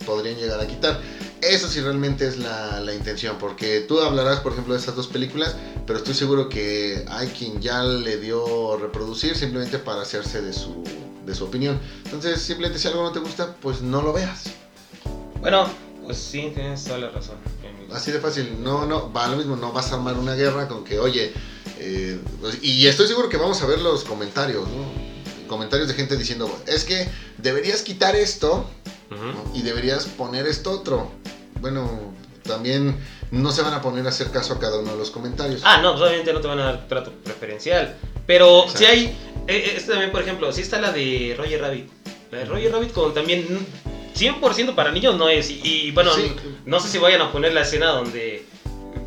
[0.05, 1.01] podrían llegar a quitar.
[1.43, 5.09] Eso sí realmente es la, la intención, porque tú hablarás, por ejemplo, de esas dos
[5.09, 5.57] películas,
[5.87, 10.85] pero estoy seguro que hay quien ya le dio reproducir simplemente para hacerse de su,
[11.25, 11.79] de su opinión.
[12.05, 14.45] Entonces, simplemente si algo no te gusta, pues no lo veas.
[15.41, 15.69] Bueno,
[16.05, 17.37] pues sí, tienes toda la razón.
[17.93, 18.63] Así de fácil.
[18.63, 21.33] No, no, va lo mismo, no vas a armar una guerra con que, oye,
[21.79, 22.19] eh,
[22.63, 25.47] y estoy seguro que vamos a ver los comentarios, ¿no?
[25.49, 27.09] Comentarios de gente diciendo, es que
[27.39, 28.69] deberías quitar esto.
[29.09, 29.55] ¿no?
[29.55, 31.13] y deberías poner esto otro.
[31.61, 32.13] Bueno,
[32.43, 32.97] también
[33.31, 35.61] no se van a poner a hacer caso a cada uno de los comentarios.
[35.65, 37.97] Ah, no, pues obviamente no te van a dar trato preferencial.
[38.27, 38.79] Pero Exacto.
[38.79, 39.19] si hay.
[39.47, 41.89] eh, Este también, por ejemplo, si está la de Roger Rabbit.
[42.33, 43.47] La de Roger Rabbit con también.
[43.49, 45.51] mm, 100% para niños no es.
[45.51, 46.35] Y, y, bueno, Sí.
[46.65, 48.45] no sé si vayan a poner la escena donde.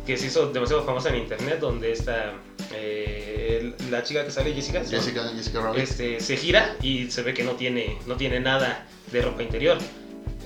[0.06, 1.60] que se hizo demasiado famosa en internet.
[1.60, 2.32] Donde está.
[2.72, 4.80] Eh, la chica que sale, Jessica.
[4.80, 4.88] ¿no?
[4.88, 5.82] Jessica, Jessica Rabbit.
[5.82, 9.78] Este, se gira y se ve que no tiene, no tiene nada de ropa interior.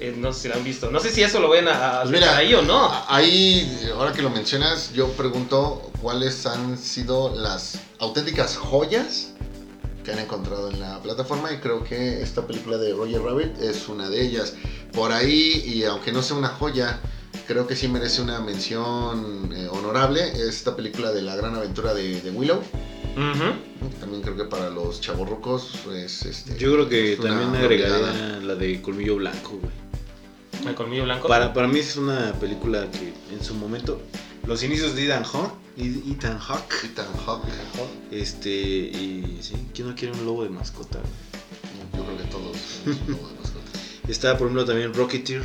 [0.01, 0.91] Eh, no sé si la han visto.
[0.91, 2.91] No sé si eso lo ven a, a Pues mira, ahí o no.
[3.09, 9.31] Ahí, ahora que lo mencionas, yo pregunto cuáles han sido las auténticas joyas
[10.05, 13.89] que han encontrado en la plataforma y creo que esta película de Roger Rabbit es
[13.89, 14.55] una de ellas.
[14.93, 17.01] Por ahí, y aunque no sea una joya,
[17.47, 21.95] creo que sí merece una mención eh, honorable, es esta película de la gran aventura
[21.95, 22.61] de, de Willow.
[24.01, 26.59] También creo que para los chavorrucos es este.
[26.59, 28.11] Yo creo que también obligada.
[28.11, 29.85] agregaría la de Colmillo Blanco, güey.
[30.67, 31.29] El colmillo blanco.
[31.29, 34.01] Para, para mí es una película que en su momento,
[34.47, 37.45] los inicios de Ethan Hawke, Ethan Hawke, Ethan Hawke.
[38.11, 41.01] este, y sí, ¿quién no quiere un lobo de mascota?
[41.95, 42.57] Yo creo que todos.
[43.09, 43.79] lobo de mascota.
[44.09, 45.43] Está, por ejemplo, también Rocketeer.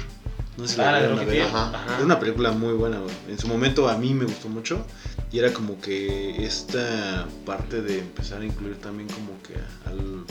[0.60, 1.40] No sé si Ah, la de llegaron a ver.
[1.40, 1.48] Rocketeer.
[1.48, 1.78] Ajá.
[1.86, 1.98] Ajá.
[1.98, 3.16] Es una película muy buena, güey.
[3.30, 4.86] En su momento a mí me gustó mucho.
[5.32, 9.54] Y era como que esta parte de empezar a incluir también como que
[9.90, 10.26] al,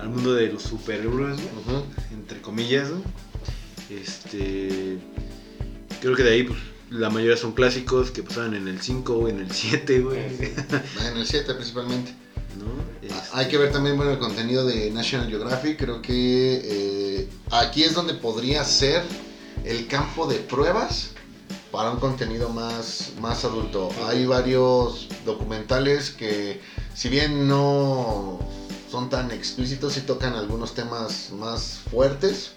[0.00, 1.38] al mundo de los superhéroes,
[2.12, 3.02] entre comillas, ¿no?
[3.90, 4.98] Este.
[6.00, 6.58] Creo que de ahí, pues,
[6.90, 10.28] la mayoría son clásicos que pasaban en el 5 o en el 7, güey.
[10.38, 10.52] Sí.
[11.10, 12.14] En el 7 principalmente.
[12.58, 12.66] ¿No?
[13.00, 15.78] Este, Hay que ver también bueno, el contenido de National Geographic.
[15.78, 19.02] Creo que eh, aquí es donde podría ser
[19.64, 21.10] el campo de pruebas
[21.70, 23.90] para un contenido más, más adulto.
[24.06, 26.60] Hay varios documentales que,
[26.94, 28.38] si bien no
[28.90, 32.52] son tan explícitos y tocan algunos temas más fuertes,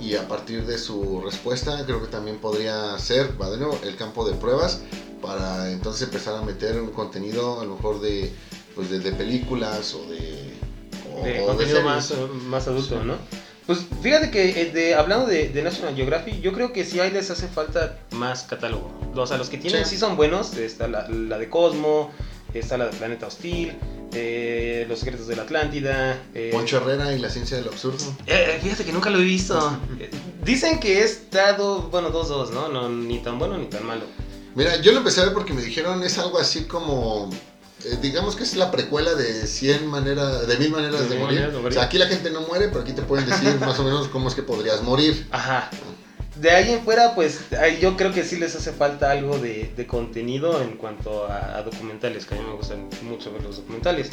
[0.00, 3.96] y a partir de su respuesta creo que también podría ser, va de nuevo, el
[3.96, 4.80] campo de pruebas
[5.20, 8.32] para entonces empezar a meter un contenido a lo mejor de,
[8.80, 10.54] pues de, de películas o de...
[11.14, 11.84] o- de o contenido series.
[11.84, 12.14] más,
[12.46, 13.06] más adulto, Sí.
[13.06, 13.14] ¿no?
[13.66, 17.10] Pues fíjate que eh, de, hablando de, de National Geographic, yo creo que sí ahí
[17.10, 18.90] les hace falta más catálogo.
[19.14, 19.98] O sea, los que tienen sí, Sí.
[19.98, 20.56] son buenos.
[20.56, 22.10] Está la, la de Cosmo,
[22.54, 23.74] está la de Planeta Hostil,
[24.12, 26.20] eh, Los Secretos de la Atlántida.
[26.34, 27.98] eh, Poncho Herrera y la ciencia del absurdo.
[28.26, 29.78] eh, fíjate que nunca lo he visto.
[30.00, 30.10] Eh,
[30.44, 32.68] Dicen que es dado, bueno, 2-2, ¿no?
[32.70, 32.88] ¿no?
[32.88, 34.02] Ni tan bueno ni tan malo.
[34.56, 37.30] Mira, yo lo empecé a ver porque me dijeron es algo así como...
[37.84, 41.26] eh, digamos que es la precuela de 100 maneras, de mil maneras De de morir.
[41.38, 41.70] maneras de morir.
[41.70, 44.08] O sea, aquí la gente no muere, pero aquí te pueden decir más o menos
[44.08, 45.26] cómo es que podrías morir.
[45.30, 45.70] Ajá.
[46.36, 47.40] De ahí en fuera, pues
[47.80, 51.62] yo creo que sí les hace falta algo de, de contenido en cuanto a, a
[51.62, 54.08] documentales, que a mí me gustan mucho ver los documentales.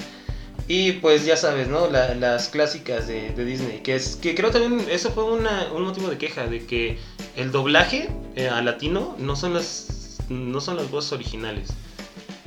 [0.67, 1.87] Y pues ya sabes, ¿no?
[1.89, 5.83] La- las clásicas de, de Disney, que es que creo también eso fue una- un
[5.83, 6.97] motivo de queja, de que
[7.37, 11.69] el doblaje eh, a latino no son las no son las voces originales.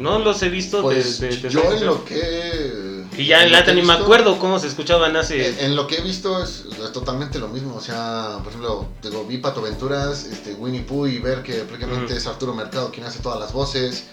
[0.00, 1.48] No los he visto Pues desde...
[1.50, 3.04] yo en lo que...
[3.16, 5.48] Y ya en lata ni me acuerdo cómo se escuchaban hace...
[5.48, 7.74] En, en lo que he visto es, es totalmente lo mismo.
[7.76, 12.06] O sea, por ejemplo, digo, vi Pato Venturas, este, Winnie Pooh y ver que prácticamente
[12.06, 12.14] Ujú.
[12.14, 14.04] es Arturo Mercado quien hace todas las voces.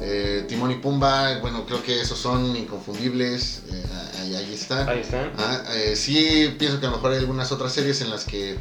[0.00, 3.62] Eh, Timón y Pumba, bueno, creo que esos son inconfundibles.
[3.72, 3.84] eh,
[4.20, 4.88] ahí, ahí están.
[4.88, 5.32] Ahí están.
[5.36, 8.58] Ah, eh, sí, pienso que a lo mejor hay algunas otras series en las que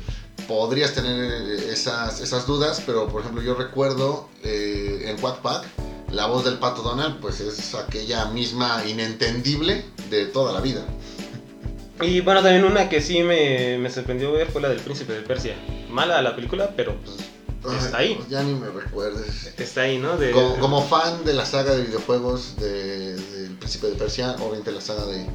[0.47, 5.65] podrías tener eh, esas, esas dudas, pero por ejemplo yo recuerdo eh, en Quack Pack,
[6.11, 10.85] la voz del Pato Donald pues es aquella misma inentendible de toda la vida.
[12.01, 15.21] Y bueno, también una que sí me, me sorprendió ver fue la del Príncipe de
[15.21, 15.55] Persia.
[15.89, 16.95] Mala la película, pero
[17.63, 18.15] pues está ahí.
[18.15, 19.53] pues ya ni me recuerdes.
[19.57, 20.17] Está ahí, ¿no?
[20.17, 24.71] De, Como, como fan de la saga de videojuegos de- del Príncipe de Persia, obviamente
[24.71, 25.27] la saga de,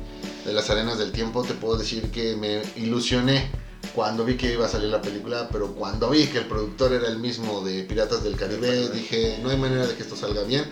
[0.45, 3.49] de las arenas del tiempo, te puedo decir que me ilusioné
[3.97, 7.09] cuando vi que iba a salir la película, pero cuando vi que el productor era
[7.09, 10.65] el mismo de Piratas del Caribe, dije, no hay manera de que esto salga bien,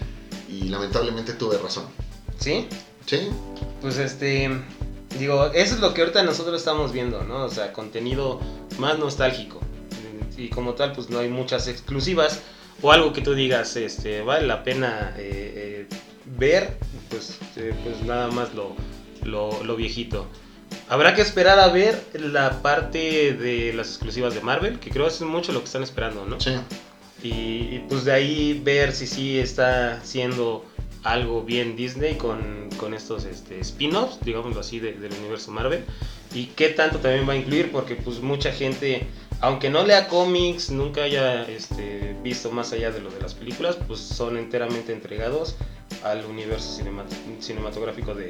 [0.47, 1.87] y lamentablemente tuve razón.
[2.39, 2.69] ¿Sí?
[3.07, 3.31] ¿Sí?
[3.81, 4.51] Pues este.
[5.19, 7.45] Digo, eso es lo que ahorita nosotros estamos viendo, ¿no?
[7.45, 8.41] O sea, contenido
[8.79, 9.59] más nostálgico.
[10.37, 12.43] Y como tal, pues no hay muchas exclusivas.
[12.83, 15.97] O algo que tú digas, este, vale la pena eh, eh,
[16.37, 16.77] ver,
[17.09, 18.75] pues, eh, pues nada más lo,
[19.23, 20.27] lo, lo viejito.
[20.89, 25.21] Habrá que esperar a ver la parte de las exclusivas de Marvel, que creo es
[25.23, 26.41] mucho lo que están esperando, ¿no?
[26.41, 26.53] Sí.
[27.23, 30.65] Y, y, pues de ahí ver si sí está siendo
[31.05, 35.85] algo bien Disney con, con estos este, spin-offs, digámoslo así, de- del universo Marvel.
[36.35, 39.07] Y qué tanto también va a incluir, porque pues mucha gente,
[39.41, 43.77] aunque no lea cómics, nunca haya este, visto más allá de lo de las películas,
[43.87, 45.57] pues son enteramente entregados
[46.03, 48.29] al universo cinemat- cinematográfico de,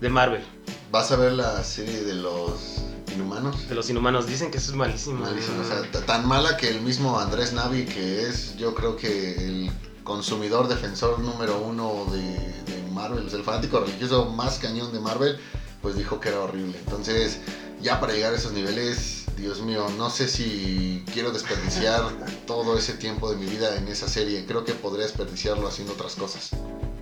[0.00, 0.42] de Marvel.
[0.90, 2.82] ¿Vas a ver la serie de los
[3.14, 3.68] inhumanos?
[3.68, 5.20] De los inhumanos, dicen que eso es malísimo.
[5.20, 9.34] Malísimo, o sea, tan mala que el mismo Andrés Navi, que es yo creo que
[9.36, 9.70] el
[10.02, 15.38] consumidor defensor número uno de, de Marvel, es el fanático religioso más cañón de Marvel,
[15.80, 16.76] pues dijo que era horrible.
[16.80, 17.38] Entonces,
[17.80, 22.02] ya para llegar a esos niveles, Dios mío, no sé si quiero desperdiciar
[22.48, 24.44] todo ese tiempo de mi vida en esa serie.
[24.44, 26.50] Creo que podría desperdiciarlo haciendo otras cosas.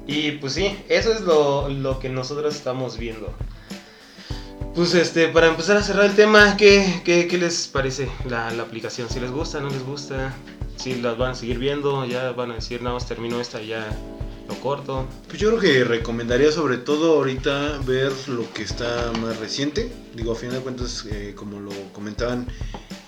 [0.06, 3.34] Y pues sí, eso es lo, lo que nosotros estamos viendo.
[4.78, 8.62] Pues este, para empezar a cerrar el tema, ¿qué, qué, qué les parece la, la
[8.62, 9.10] aplicación?
[9.10, 10.32] Si les gusta, no les gusta,
[10.76, 13.70] si las van a seguir viendo, ya van a decir, nada más termino esta y
[13.70, 13.88] ya
[14.46, 15.08] lo corto.
[15.26, 19.90] Pues yo creo que recomendaría sobre todo ahorita ver lo que está más reciente.
[20.14, 22.46] Digo, a final de cuentas, eh, como lo comentaban,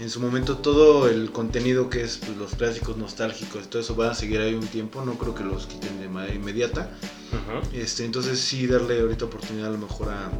[0.00, 4.10] en su momento todo el contenido que es pues, los clásicos nostálgicos, todo eso va
[4.10, 6.90] a seguir ahí un tiempo, no creo que los quiten de manera inmediata.
[7.30, 7.76] Ujú.
[7.80, 10.32] Este, entonces sí darle ahorita oportunidad a lo mejor a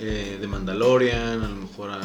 [0.00, 2.00] eh, de Mandalorian, a lo mejor a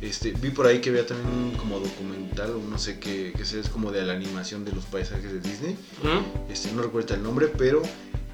[0.00, 3.60] este, vi por ahí que había también como documental o no sé qué, que sea,
[3.60, 5.76] es como de la animación de los paisajes de Disney.
[6.50, 7.82] Este, no recuerdo el nombre, pero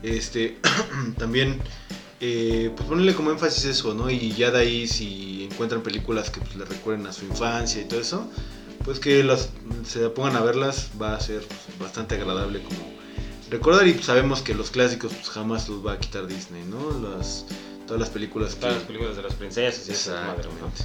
[0.02, 0.58] este
[1.18, 1.60] también
[2.20, 4.10] eh, pues ponerle como énfasis eso, ¿no?
[4.10, 7.84] Y ya de ahí si encuentran películas que pues, le recuerden a su infancia y
[7.84, 8.26] todo eso,
[8.84, 9.50] pues que las
[9.84, 12.98] se pongan a verlas va a ser pues, bastante agradable como
[13.50, 17.08] recordar y pues, sabemos que los clásicos pues jamás los va a quitar Disney, ¿no?
[17.10, 17.44] Las
[17.88, 19.88] todas las películas que Todas las películas de las princesas.
[19.88, 20.84] Exactamente.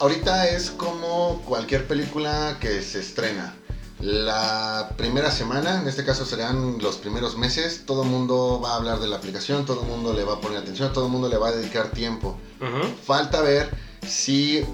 [0.00, 3.54] Ahorita es como cualquier película que se estrena.
[4.00, 8.76] La primera semana, en este caso serán los primeros meses, todo el mundo va a
[8.76, 11.28] hablar de la aplicación, todo el mundo le va a poner atención, todo el mundo
[11.28, 12.38] le va a dedicar tiempo.
[12.62, 12.88] Ujú.
[13.04, 13.68] Falta ver
[14.08, 14.64] si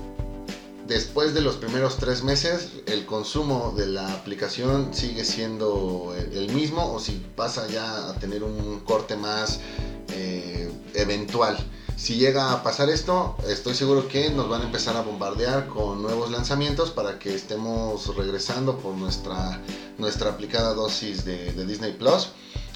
[0.86, 6.92] después de los primeros tres meses el consumo de la aplicación sigue siendo el mismo
[6.92, 9.58] o si pasa ya a tener un corte más
[10.16, 11.56] eh, eventual.
[11.96, 16.02] Si llega a pasar esto, estoy seguro que nos van a empezar a bombardear con
[16.02, 19.60] nuevos lanzamientos para que estemos regresando por nuestra,
[19.98, 22.28] nuestra aplicada dosis de, de Disney Plus.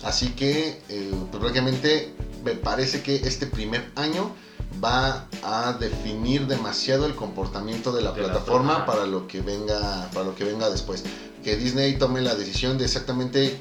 [0.03, 4.35] Así que, eh, pues, prácticamente me parece que este primer año
[4.83, 8.87] va a definir demasiado el comportamiento de la De la plataforma plataforma.
[8.87, 11.03] para lo que venga para lo que venga después
[11.43, 13.61] que Disney tome la decisión de exactamente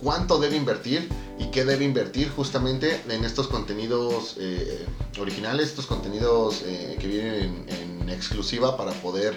[0.00, 4.86] cuánto debe invertir y qué debe invertir justamente en estos contenidos eh,
[5.20, 9.36] originales, estos contenidos eh, que vienen en, en exclusiva para poder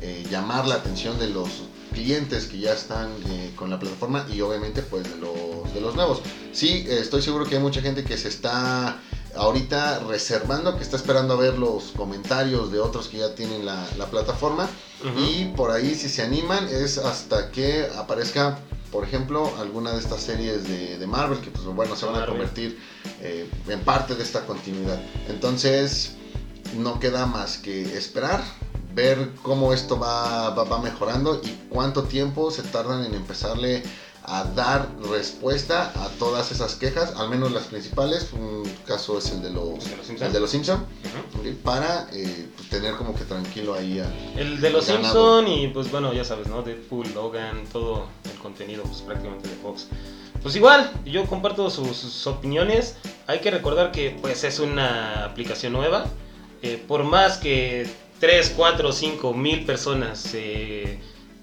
[0.00, 1.48] eh, llamar la atención de los
[1.92, 3.10] clientes que ya están
[3.56, 6.20] con la plataforma y obviamente pues de los, de los nuevos.
[6.52, 9.00] Sí, estoy seguro que hay mucha gente que se está
[9.36, 13.86] ahorita reservando, que está esperando a ver los comentarios de otros que ya tienen la,
[13.98, 14.68] la plataforma
[15.26, 18.58] y por ahí si se animan es hasta que aparezca,
[18.90, 22.26] por ejemplo, alguna de estas series de, de Marvel que pues bueno se van a
[22.26, 22.78] convertir
[23.20, 25.00] eh, en parte de esta continuidad.
[25.28, 26.16] Entonces
[26.76, 28.42] no queda más que esperar,
[28.94, 33.82] ver cómo esto va, va, va mejorando y cuánto tiempo se tardan en empezarle
[34.30, 38.32] a dar respuesta a todas esas quejas, al menos las principales.
[38.32, 40.26] Un caso es el de los, ¿El de los Simpson?
[40.26, 40.86] el de los Simpson,
[41.34, 41.40] Ujú.
[41.40, 41.56] ¿ok?
[41.64, 45.40] para eh, pues, tener como que tranquilo ahí a, El de los Ganado.
[45.40, 46.62] Simpson y pues bueno, ya sabes, ¿no?
[46.62, 49.88] Deadpool, Logan, todo el contenido pues prácticamente de Fox.
[50.42, 52.96] Pues igual, yo comparto sus, sus opiniones.
[53.26, 56.06] Hay que recordar que pues es una aplicación nueva.
[56.62, 57.90] Eh, por más que
[58.20, 61.00] 3, 4, 5 mil personas se,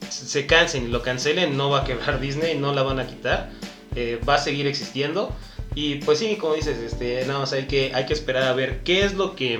[0.09, 3.49] se cansen y lo cancelen, no va a quebrar Disney, no la van a quitar.
[3.95, 5.33] Eh, va a seguir existiendo.
[5.75, 8.83] Y pues sí, como dices, este, nada más hay que, hay que esperar a ver
[8.83, 9.59] qué es lo que,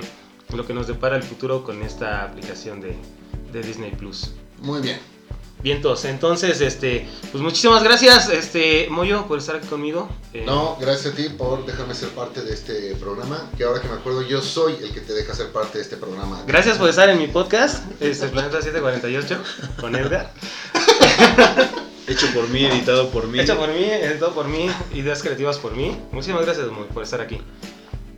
[0.54, 2.94] lo que nos depara el futuro con esta aplicación de,
[3.52, 4.32] de Disney Plus.
[4.60, 4.98] Muy bien.
[5.62, 10.08] Vientos, entonces, este, pues muchísimas gracias, este, Moyo, por estar aquí conmigo.
[10.32, 13.50] Eh, No, gracias a ti por dejarme ser parte de este programa.
[13.56, 15.96] Que ahora que me acuerdo, yo soy el que te deja ser parte de este
[15.96, 16.42] programa.
[16.46, 19.36] Gracias por estar en mi podcast, este, Planeta 748,
[19.80, 20.32] con Edgar.
[22.06, 23.38] Hecho por mí, editado por mí.
[23.38, 25.94] Hecho por mí, editado por mí, ideas creativas por mí.
[26.10, 27.38] Muchísimas gracias, Moy, por estar aquí.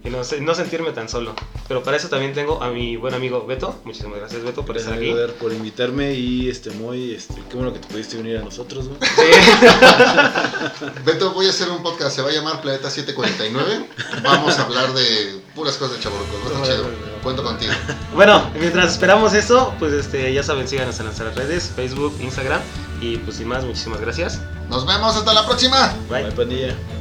[0.02, 1.34] Y no, no sentirme tan solo.
[1.68, 3.78] Pero para eso también tengo a mi buen amigo Beto.
[3.84, 5.32] Muchísimas gracias, Beto, por Gracias, estar aquí.
[5.38, 8.94] Por invitarme y este muy este qué bueno que te pudiste unir a nosotros, ¿no?
[9.00, 9.22] Sí.
[11.04, 13.88] Beto, voy a hacer un podcast, se va a llamar Planeta 749.
[14.22, 16.86] Vamos a hablar de puras cosas de a estar chido.
[17.22, 17.72] Cuento contigo.
[18.14, 22.60] Bueno, mientras esperamos eso, pues este, ya saben, síganos en nuestras redes, Facebook, Instagram.
[23.00, 24.40] Y pues sin más, muchísimas gracias.
[24.68, 25.94] Nos vemos, hasta la próxima.
[26.08, 26.24] Bye.
[26.24, 26.99] Bye, pandilla.